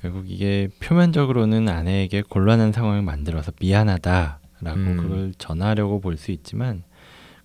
[0.00, 4.96] 결국 이게 표면적으로는 아내에게 곤란한 상황을 만들어서 미안하다 라고 음.
[4.96, 6.82] 그걸 전하려고 볼 수 있지만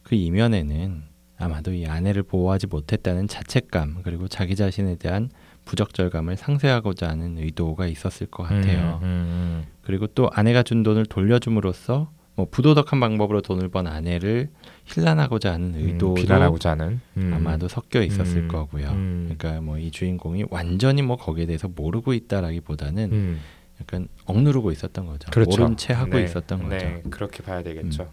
[0.03, 1.03] 그 이면에는
[1.37, 5.29] 아마도 이 아내를 보호하지 못했다는 자책감 그리고 자기 자신에 대한
[5.65, 8.99] 부적절감을 상쇄하고자 하는 의도가 있었을 것 같아요.
[9.03, 14.49] 음, 음, 그리고 또 아내가 준 돈을 돌려줌으로써 뭐 부도덕한 방법으로 돈을 번 아내를
[14.85, 17.31] 힐난하고자 하는 음, 의도도 비난하고자 하는 음.
[17.35, 18.89] 아마도 섞여 있었을 음, 거고요.
[18.91, 19.35] 음.
[19.37, 23.39] 그러니까 뭐 이 주인공이 완전히 뭐 거기에 대해서 모르고 있다라기보다는 음,
[23.81, 25.29] 약간 억누르고 있었던 거죠.
[25.31, 25.61] 그렇죠.
[25.61, 26.75] 모른 채 하고 네, 있었던 거죠.
[26.77, 28.09] 네, 그렇게 봐야 되겠죠.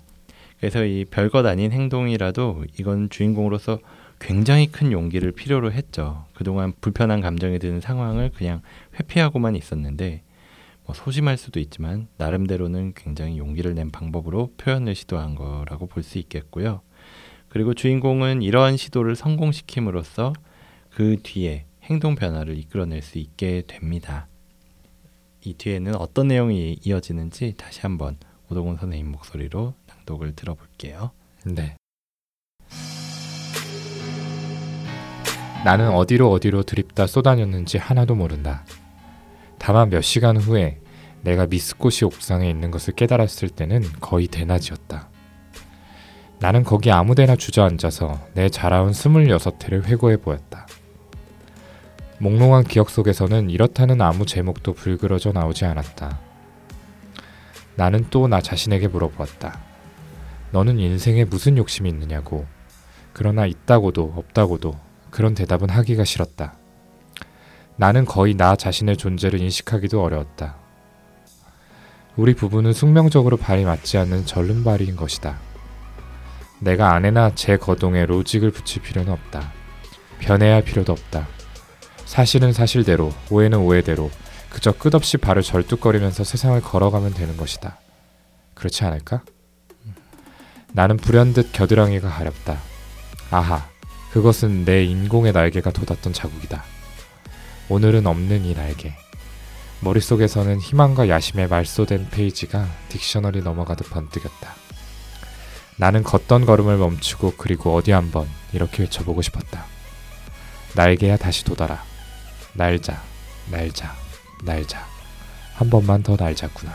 [0.59, 3.79] 그래서 이 별것 아닌 행동이라도 이건 주인공으로서
[4.19, 6.25] 굉장히 큰 용기를 필요로 했죠.
[6.35, 8.63] 그동안 불편한 감정이 드는 상황을 그냥
[8.99, 10.23] 회피하고만 있었는데
[10.85, 16.81] 뭐 소심할 수도 있지만 나름대로는 굉장히 용기를 낸 방법으로 표현을 시도한 거라고 볼 수 있겠고요.
[17.49, 20.33] 그리고 주인공은 이러한 시도를 성공시킴으로써
[20.91, 24.27] 그 뒤에 행동 변화를 이끌어낼 수 있게 됩니다.
[25.45, 28.17] 이 뒤에는 어떤 내용이 이어지는지 다시 한번
[28.51, 31.11] 오동훈 선생님 목소리로 낭독을 들어볼게요.
[31.45, 31.77] 네.
[35.65, 38.65] 나는 어디로 어디로 드립다 쏘다녔는지 하나도 모른다.
[39.59, 40.81] 다만 몇 시간 후에
[41.23, 45.09] 내가 미스코시 옥상에 있는 것을 깨달았을 때는 거의 대낮이었다.
[46.39, 50.68] 나는 거기 아무데나 주저앉아서 내 자라온 스물여섯 해를 회고해 보였다.
[52.21, 56.19] 몽롱한 기억 속에서는 이렇다는 아무 제목도 불그러져 나오지 않았다.
[57.77, 59.61] 나는 또 나 자신에게 물어보았다.
[60.51, 62.47] 너는 인생에 무슨 욕심이 있느냐고.
[63.13, 64.75] 그러나 있다고도 없다고도
[65.11, 66.55] 그런 대답은 하기가 싫었다.
[67.77, 70.57] 나는 거의 나 자신의 존재를 인식하기도 어려웠다.
[72.17, 75.39] 우리 부부는 숙명적으로 발이 맞지 않는 절름발이인 것이다.
[76.59, 79.53] 내가 아내나 제 거동에 로직을 붙일 필요는 없다.
[80.19, 81.29] 변해야 할 필요도 없다.
[82.09, 84.11] 사실은 사실대로, 오해는 오해대로,
[84.49, 87.79] 그저 끝없이 발을 절뚝거리면서 세상을 걸어가면 되는 것이다.
[88.55, 89.23] 그렇지 않을까?
[90.73, 92.59] 나는 불현듯 겨드랑이가 가렵다.
[93.31, 93.69] 아하,
[94.11, 96.65] 그것은 내 인공의 날개가 돋았던 자국이다.
[97.69, 98.95] 오늘은 없는 이 날개.
[99.81, 104.55] 머릿속에서는 희망과 야심에 말소된 페이지가 딕셔너리 넘어가듯 번뜩였다.
[105.77, 109.67] 나는 걷던 걸음을 멈추고 그리고 어디 한번 이렇게 외쳐보고 싶었다.
[110.75, 111.88] 날개야 다시 돋아라.
[112.59, 113.01] 날자,
[113.53, 113.95] 날자,
[114.45, 114.85] 날자.
[115.55, 116.73] 한 번만 더 날자꾸나.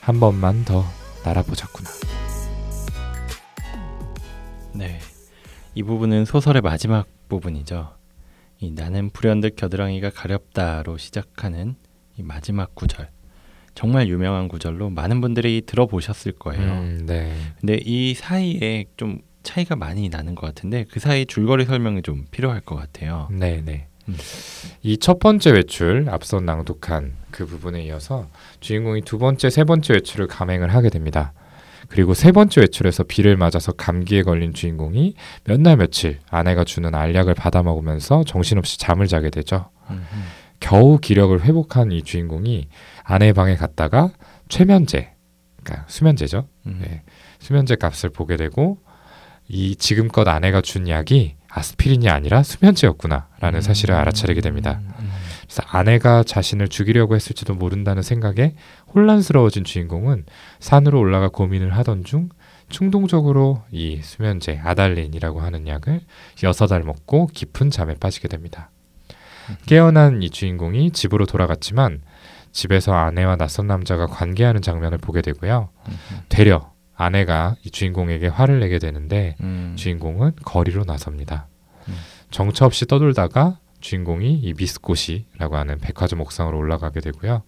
[0.00, 0.84] 한 번만 더
[1.24, 1.88] 날아보자꾸나.
[4.74, 4.98] 네.
[5.76, 7.94] 이 부분은 소설의 마지막 부분이죠.
[8.58, 11.76] 이 나는 불현듯 겨드랑이가 가렵다로 시작하는
[12.16, 13.10] 이 마지막 구절.
[13.76, 16.62] 정말 유명한 구절로 많은 분들이 들어보셨을 거예요.
[16.64, 17.32] 음, 네.
[17.60, 22.60] 근데 이 사이에 좀 차이가 많이 나는 것 같은데 그 사이 줄거리 설명이 좀 필요할
[22.62, 23.28] 것 같아요.
[23.30, 23.86] 네, 네.
[24.10, 24.16] 음.
[24.82, 28.26] 이첫 번째 외출 앞서 낭독한 그 부분에 이어서
[28.60, 31.32] 주인공이 두 번째, 세 번째 외출을 감행을 하게 됩니다.
[31.88, 37.34] 그리고 세 번째 외출에서 비를 맞아서 감기에 걸린 주인공이 몇 날 며칠 아내가 주는 알약을
[37.34, 39.70] 받아 먹으면서 정신없이 잠을 자게 되죠.
[39.90, 40.04] 음,
[40.60, 42.68] 겨우 기력을 회복한 이 주인공이
[43.02, 44.10] 아내 방에 갔다가
[44.48, 45.10] 최면제,
[45.62, 46.46] 그러니까 수면제죠.
[46.66, 46.80] 음.
[46.82, 47.02] 네.
[47.40, 48.78] 수면제 값을 보게 되고
[49.48, 53.60] 이 지금껏 아내가 준 약이 아스피린이 아니라 수면제였구나라는 음.
[53.60, 54.80] 사실을 알아차리게 됩니다.
[55.00, 55.10] 음,
[55.42, 58.54] 그래서 아내가 자신을 죽이려고 했을지도 모른다는 생각에
[58.94, 60.26] 혼란스러워진 주인공은
[60.60, 62.28] 산으로 올라가 고민을 하던 중
[62.68, 66.02] 충동적으로 이 수면제 아달린이라고 하는 약을
[66.44, 68.70] 여섯 알 먹고 깊은 잠에 빠지게 됩니다.
[69.66, 72.00] 깨어난 이 주인공이 집으로 돌아갔지만
[72.52, 75.70] 집에서 아내와 낯선 남자가 관계하는 장면을 보게 되고요.
[75.88, 76.69] 음, 되려
[77.00, 79.74] 아내가 이 주인공에게 화를 내게 되는데 음.
[79.76, 81.48] 주인공은 거리로 나섭니다.
[81.88, 81.94] 음.
[82.30, 87.42] 정처 없이 떠돌다가 주인공이 이 미스코시라고 하는 백화점 옥상으로 올라가게 되고요.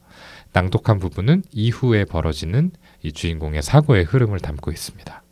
[0.54, 2.70] 낭독한 부분은 이후에 벌어지는
[3.02, 5.22] 이 주인공의 사고의 흐름을 담고 있습니다.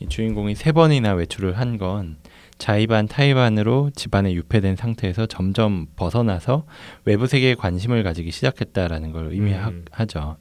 [0.00, 2.16] 이 주인공이 세 번이나 외출을 한 건
[2.58, 6.66] 자의반 타의반으로 집안에 유폐된 상태에서 점점 벗어나서
[7.04, 9.32] 외부 세계에 관심을 가지기 시작했다라는 걸 음.
[9.32, 10.36] 의미하죠.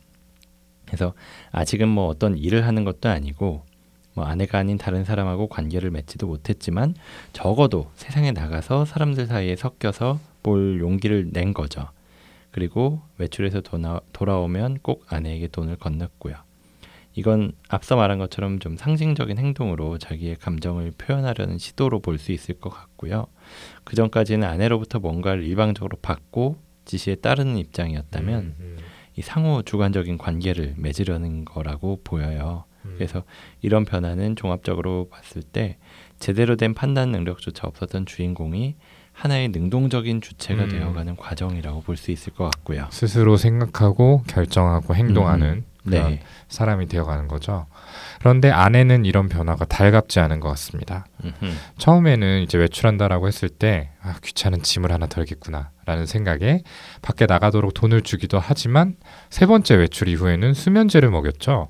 [0.94, 1.16] 그래서
[1.52, 3.64] 아직은 뭐 어떤 일을 하는 것도 아니고
[4.14, 6.94] 뭐 아내가 아닌 다른 사람하고 관계를 맺지도 못했지만
[7.34, 11.88] 적어도 세상에 나가서 사람들 사이에 섞여서 볼 용기를 낸 거죠.
[12.52, 16.36] 그리고 외출해서 도나, 돌아오면 꼭 아내에게 돈을 건넸고요.
[17.16, 22.70] 이건 앞서 말한 것처럼 좀 상징적인 행동으로 자기의 감정을 표현하려는 시도로 볼 수 있을 것
[22.70, 23.26] 같고요.
[23.84, 28.78] 그 전까지는 아내로부터 뭔가를 일방적으로 받고 지시에 따르는 입장이었다면 음, 음,
[29.16, 32.66] 이 상호 주관적인 관계를 맺으려는 거라고 보여요.
[32.86, 32.96] 음.
[32.98, 33.24] 그래서
[33.62, 35.78] 이런 변화는 종합적으로 봤을 때
[36.20, 38.76] 제대로 된 판단 능력조차 없었던 주인공이
[39.12, 40.70] 하나의 능동적인 주체가 음.
[40.70, 42.88] 되어가는 과정이라고 볼 수 있을 것 같고요.
[42.92, 46.20] 스스로 생각하고 결정하고 행동하는 그런 네.
[46.48, 47.66] 사람이 되어가는 거죠.
[48.20, 51.06] 그런데 아내는 이런 변화가 달갑지 않은 것 같습니다.
[51.24, 51.52] 음흠.
[51.78, 56.64] 처음에는 이제 외출한다라고 했을 때 아, 귀찮은 짐을 하나 덜겠구나라는 생각에
[57.02, 58.96] 밖에 나가도록 돈을 주기도 하지만
[59.30, 61.70] 세 번째 외출 이후에는 수면제를 먹였죠.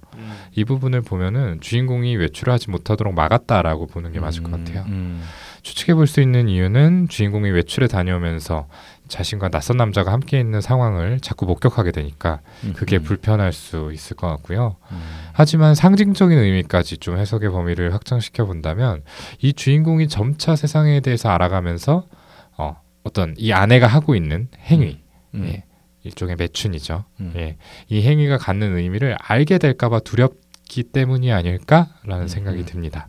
[0.56, 4.86] 이 부분을 보면은 주인공이 외출을 하지 못하도록 막았다라고 보는 게 맞을 것 같아요.
[4.88, 5.24] 음,
[5.64, 8.68] 추측해 볼 수 있는 이유는 주인공이 외출에 다녀오면서
[9.14, 14.16] 자신과 낯선 남자가 함께 있는 상황을 자꾸 목격하게 되니까 음, 그게 음, 불편할 수 있을
[14.16, 14.78] 것 같고요.
[14.92, 15.02] 음,
[15.34, 19.04] 하지만 상징적인 의미까지 좀 해석의 범위를 확장시켜 본다면
[19.40, 22.08] 이 주인공이 점차 세상에 대해서 알아가면서
[22.58, 25.00] 어, 어떤 이 아내가 하고 있는 행위,
[25.36, 25.64] 음, 예,
[26.04, 27.06] 일종의 매춘이죠.
[27.20, 27.34] 음.
[27.36, 27.58] 예,
[27.90, 32.66] 이 행위가 갖는 의미를 알게 될까봐 두렵기 때문이 아닐까라는 음, 생각이 음.
[32.66, 33.08] 듭니다.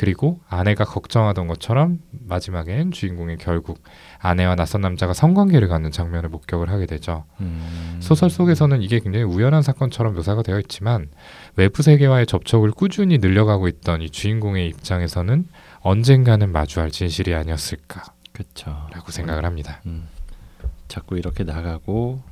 [0.00, 3.82] 음, 그리고 아내가 걱정하던 것처럼 마지막엔 주인공이 결국
[4.18, 7.24] 아내와 낯선 남자가 성관계를 갖는 장면을 목격을 하게 되죠.
[7.40, 7.98] 음.
[8.00, 11.08] 소설 속에서는 이게 굉장히 우연한 사건처럼 묘사가 되어 있지만
[11.56, 15.46] 외부 세계와의 접촉을 꾸준히 늘려가고 있던 이 주인공의 입장에서는
[15.80, 18.88] 언젠가는 마주할 진실이 아니었을까라고 그렇죠.
[19.08, 19.82] 생각을 합니다.
[19.86, 20.08] 음.
[20.88, 22.22] 자꾸 이렇게 나가고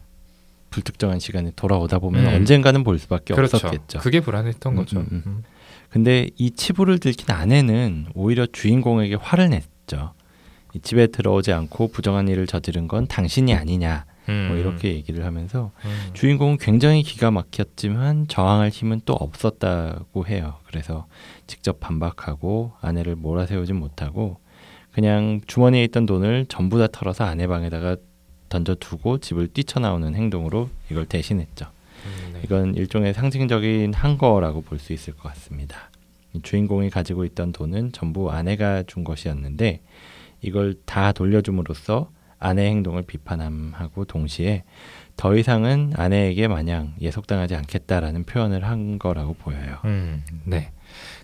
[0.71, 2.35] 불특정한 시간에 돌아오다 보면 음.
[2.35, 4.01] 언젠가는 볼 수밖에 없었겠죠.
[4.01, 5.01] 그게 불안했던 음, 거죠.
[5.01, 5.23] 음, 음.
[5.27, 5.45] 음.
[5.88, 10.12] 근데 이 치부를 들킨 아내는 오히려 주인공에게 화를 냈죠.
[10.74, 14.59] 이 집에 들어오지 않고 부정한 일을 저지른 건 당신이 아니냐 뭐 음.
[14.59, 16.11] 이렇게 얘기를 하면서 음.
[16.12, 20.57] 주인공은 굉장히 기가 막혔지만 저항할 힘은 또 없었다고 해요.
[20.66, 21.07] 그래서
[21.46, 24.38] 직접 반박하고 아내를 몰아세우진 못하고
[24.92, 27.96] 그냥 주머니에 있던 돈을 전부 다 털어서 아내 방에다가
[28.51, 31.66] 던져두고 집을 뛰쳐나오는 행동으로 이걸 대신했죠.
[32.07, 32.41] 음, 네.
[32.45, 35.91] 이건 일종의 상징적인 한 거라고 볼 수 있을 것 같습니다.
[36.35, 39.81] 이 주인공이 가지고 있던 돈은 전부 아내가 준 것이었는데
[40.43, 44.64] 이걸 다 돌려줌으로써 아내의 행동을 비판하고 동시에
[45.16, 49.79] 더 이상은 아내에게 마냥 예속당하지 않겠다라는 표현을 한 거라고 보여요.
[49.85, 50.70] 음, 네.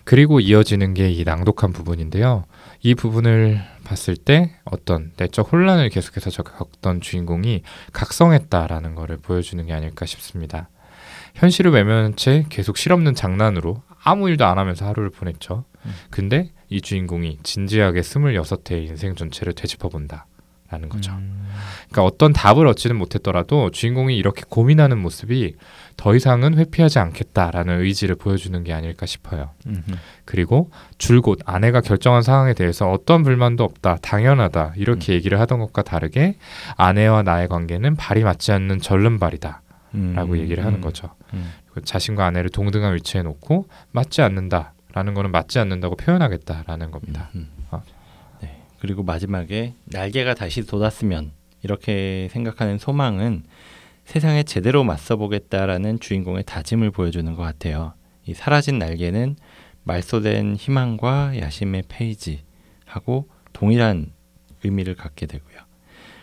[0.03, 2.43] 그리고 이어지는 게 이 낭독한 부분인데요.
[2.81, 7.61] 이 부분을 봤을 때 어떤 내적 혼란을 계속해서 겪던 주인공이
[7.93, 10.69] 각성했다라는 것을 보여주는 게 아닐까 싶습니다.
[11.35, 15.65] 현실을 외면한 채 계속 실없는 장난으로 아무 일도 안 하면서 하루를 보냈죠.
[15.85, 15.91] 음.
[16.09, 20.27] 근데 이 주인공이 진지하게 스물여섯 해의 인생 전체를 되짚어 본다.
[20.69, 21.11] 라는 거죠.
[21.11, 21.45] 음.
[21.89, 25.55] 그러니까 어떤 답을 얻지는 못했더라도 주인공이 이렇게 고민하는 모습이
[25.95, 29.51] 더 이상은 회피하지 않겠다라는 의지를 보여주는 게 아닐까 싶어요.
[29.67, 29.91] 음흠.
[30.25, 36.35] 그리고 줄곧 아내가 결정한 상황에 대해서 어떤 불만도 없다, 당연하다 이렇게 얘기를 하던 것과 다르게
[36.77, 39.61] 아내와 나의 관계는 발이 맞지 않는 절름발이다라고
[39.93, 40.37] 음.
[40.37, 40.81] 얘기를 하는 음.
[40.81, 41.09] 거죠.
[41.33, 41.51] 음.
[41.83, 47.29] 자신과 아내를 동등한 위치에 놓고 맞지 않는다라는 거는 맞지 않는다고 표현하겠다라는 겁니다.
[47.35, 47.49] 음.
[47.71, 47.83] 어.
[48.85, 48.87] 네.
[48.87, 51.31] 그리고 마지막에 날개가 다시 돋았으면
[51.63, 53.43] 이렇게 생각하는 소망은
[54.05, 57.93] 세상에 제대로 맞서보겠다라는 주인공의 다짐을 보여주는 것 같아요.
[58.27, 59.35] 이 사라진 날개는
[59.83, 64.11] 말소된 희망과 야심의 페이지하고 동일한
[64.63, 65.57] 의미를 갖게 되고요.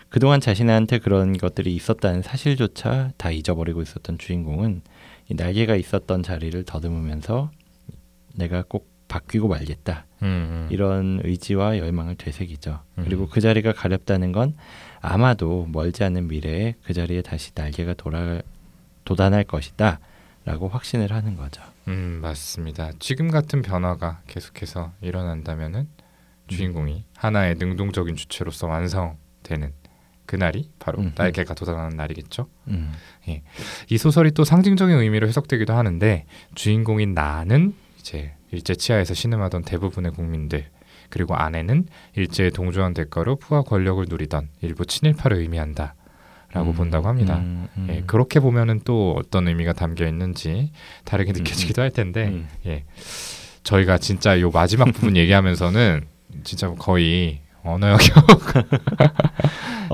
[0.09, 4.83] 그동안 자신한테 그런 것들이 있었다는 사실조차 다 잊어버리고 있었던 주인공은
[5.29, 7.51] 이 날개가 있었던 자리를 더듬으면서
[8.35, 10.69] 내가 꼭 바뀌고 말겠다 음, 음.
[10.71, 12.81] 이런 의지와 열망을 되새기죠.
[12.97, 13.05] 음.
[13.05, 14.55] 그리고 그 자리가 가렵다는 건
[15.03, 18.41] 아마도 멀지 않은 미래에 그 자리에 다시 날개가 돌아
[19.05, 21.63] 도단할 것이다라고 확신을 하는 거죠.
[21.89, 22.93] 음, 맞습니다.
[23.01, 25.89] 지금 같은 변화가 계속해서 일어난다면은
[26.47, 29.73] 주인공이 하나의 능동적인 주체로서 완성되는
[30.25, 31.13] 그날이 바로 음.
[31.17, 32.49] 날개가 돋아나는 날이겠죠.
[32.69, 32.93] 음.
[33.91, 40.67] 이 소설이 또 상징적인 의미로 해석되기도 하는데 주인공인 나는 이제 일제 치하에서 신음하던 대부분의 국민들
[41.09, 45.95] 그리고 아내는 일제에 동조한 대가로 부와 권력을 누리던 일부 친일파를 의미한다
[46.53, 47.39] 라고 음, 본다고 합니다.
[47.39, 47.87] 음, 음.
[47.91, 50.71] 예, 그렇게 보면은 또 어떤 의미가 담겨 있는지
[51.05, 52.49] 다르게 느껴지기도 할 텐데 음.
[52.67, 52.85] 예,
[53.63, 56.05] 저희가 진짜 요 마지막 부분 얘기하면서는
[56.45, 58.01] 진짜 거의 언어 영역.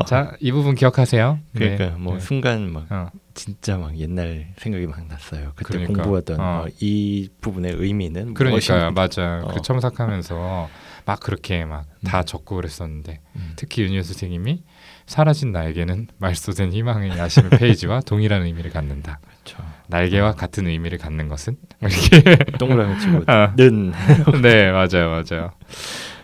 [0.07, 1.39] 자, 이 부분 기억하세요.
[1.53, 1.77] 네.
[1.77, 2.21] 그러니까 뭐 네.
[2.21, 5.53] 순간 막 어, 진짜 막 옛날 생각이 막 났어요.
[5.55, 6.03] 그때 그러니까.
[6.03, 6.43] 공부하던 어.
[6.43, 8.91] 어, 이 부분의 의미는 그러니까요.
[8.91, 9.45] 맞아요.
[9.45, 9.55] 어.
[9.55, 10.69] 그 첨삭하면서
[11.05, 12.25] 막 그렇게 막 다 음.
[12.27, 13.53] 적고 그랬었는데 음.
[13.57, 14.65] 특히 윤희우 선생님이
[15.07, 19.21] 사라진 나에게는 말소된 희망의 야심의 페이지와 동일한 의미를 갖는다.
[19.23, 19.65] 그렇죠.
[19.87, 23.55] 날개와 같은 의미를 갖는 것은 이렇게 동그라미 치고 아.
[23.57, 23.93] 는
[24.43, 25.53] 네 맞아요 맞아요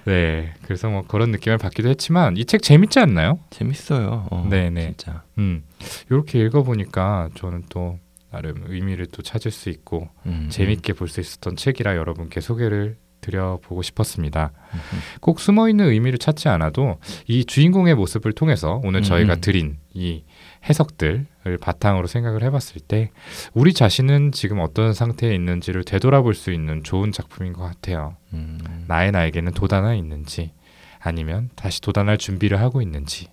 [0.05, 3.38] 네 그래서 뭐 그런 느낌을 받기도 했지만 이 책 재밌지 않나요?
[3.50, 4.27] 재밌어요.
[4.31, 4.88] 어, 네 네.
[4.98, 5.22] 진짜.
[5.38, 5.62] 음
[6.11, 7.99] 이렇게 읽어보니까 저는 또
[8.31, 13.81] 나름 의미를 또 찾을 수 있고 음, 재밌게 볼 수 있었던 책이라 여러분께 소개를 드려보고
[13.81, 14.53] 싶었습니다.
[14.75, 14.99] 음, 음.
[15.20, 19.40] 꼭 숨어 있는 의미를 찾지 않아도 이 주인공의 모습을 통해서 오늘 저희가 음.
[19.40, 20.25] 드린 이
[20.68, 23.11] 해석들을 바탕으로 생각을 해봤을 때
[23.55, 28.16] 우리 자신은 지금 어떤 상태에 있는지를 되돌아볼 수 있는 좋은 작품인 것 같아요.
[28.35, 28.59] 음.
[28.88, 30.53] 나의 나에게는 도단해 있는지
[31.01, 33.29] 아니면 다시 도단할 준비를 하고 있는지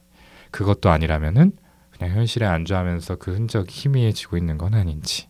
[0.51, 1.51] 그것도 아니라면은
[2.01, 5.27] 그냥 현실에 안주하면서 그 흔적이 희미해지고 있는 건 아닌지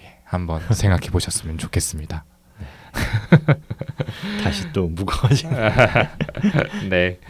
[0.00, 2.24] 예, 한번 생각해 보셨으면 좋겠습니다.
[4.42, 5.54] 다시 또 무거워지는.
[6.88, 7.20] 네.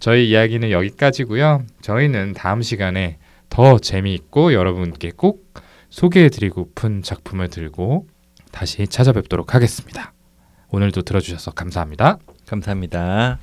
[0.00, 1.64] 저희 이야기는 여기까지고요.
[1.80, 5.54] 저희는 다음 시간에 더 재미있고 여러분께 꼭
[5.90, 8.08] 소개해드리고픈 작품을 들고
[8.50, 10.12] 다시 찾아뵙도록 하겠습니다.
[10.70, 12.18] 오늘도 들어주셔서 감사합니다.
[12.48, 13.38] 감사합니다.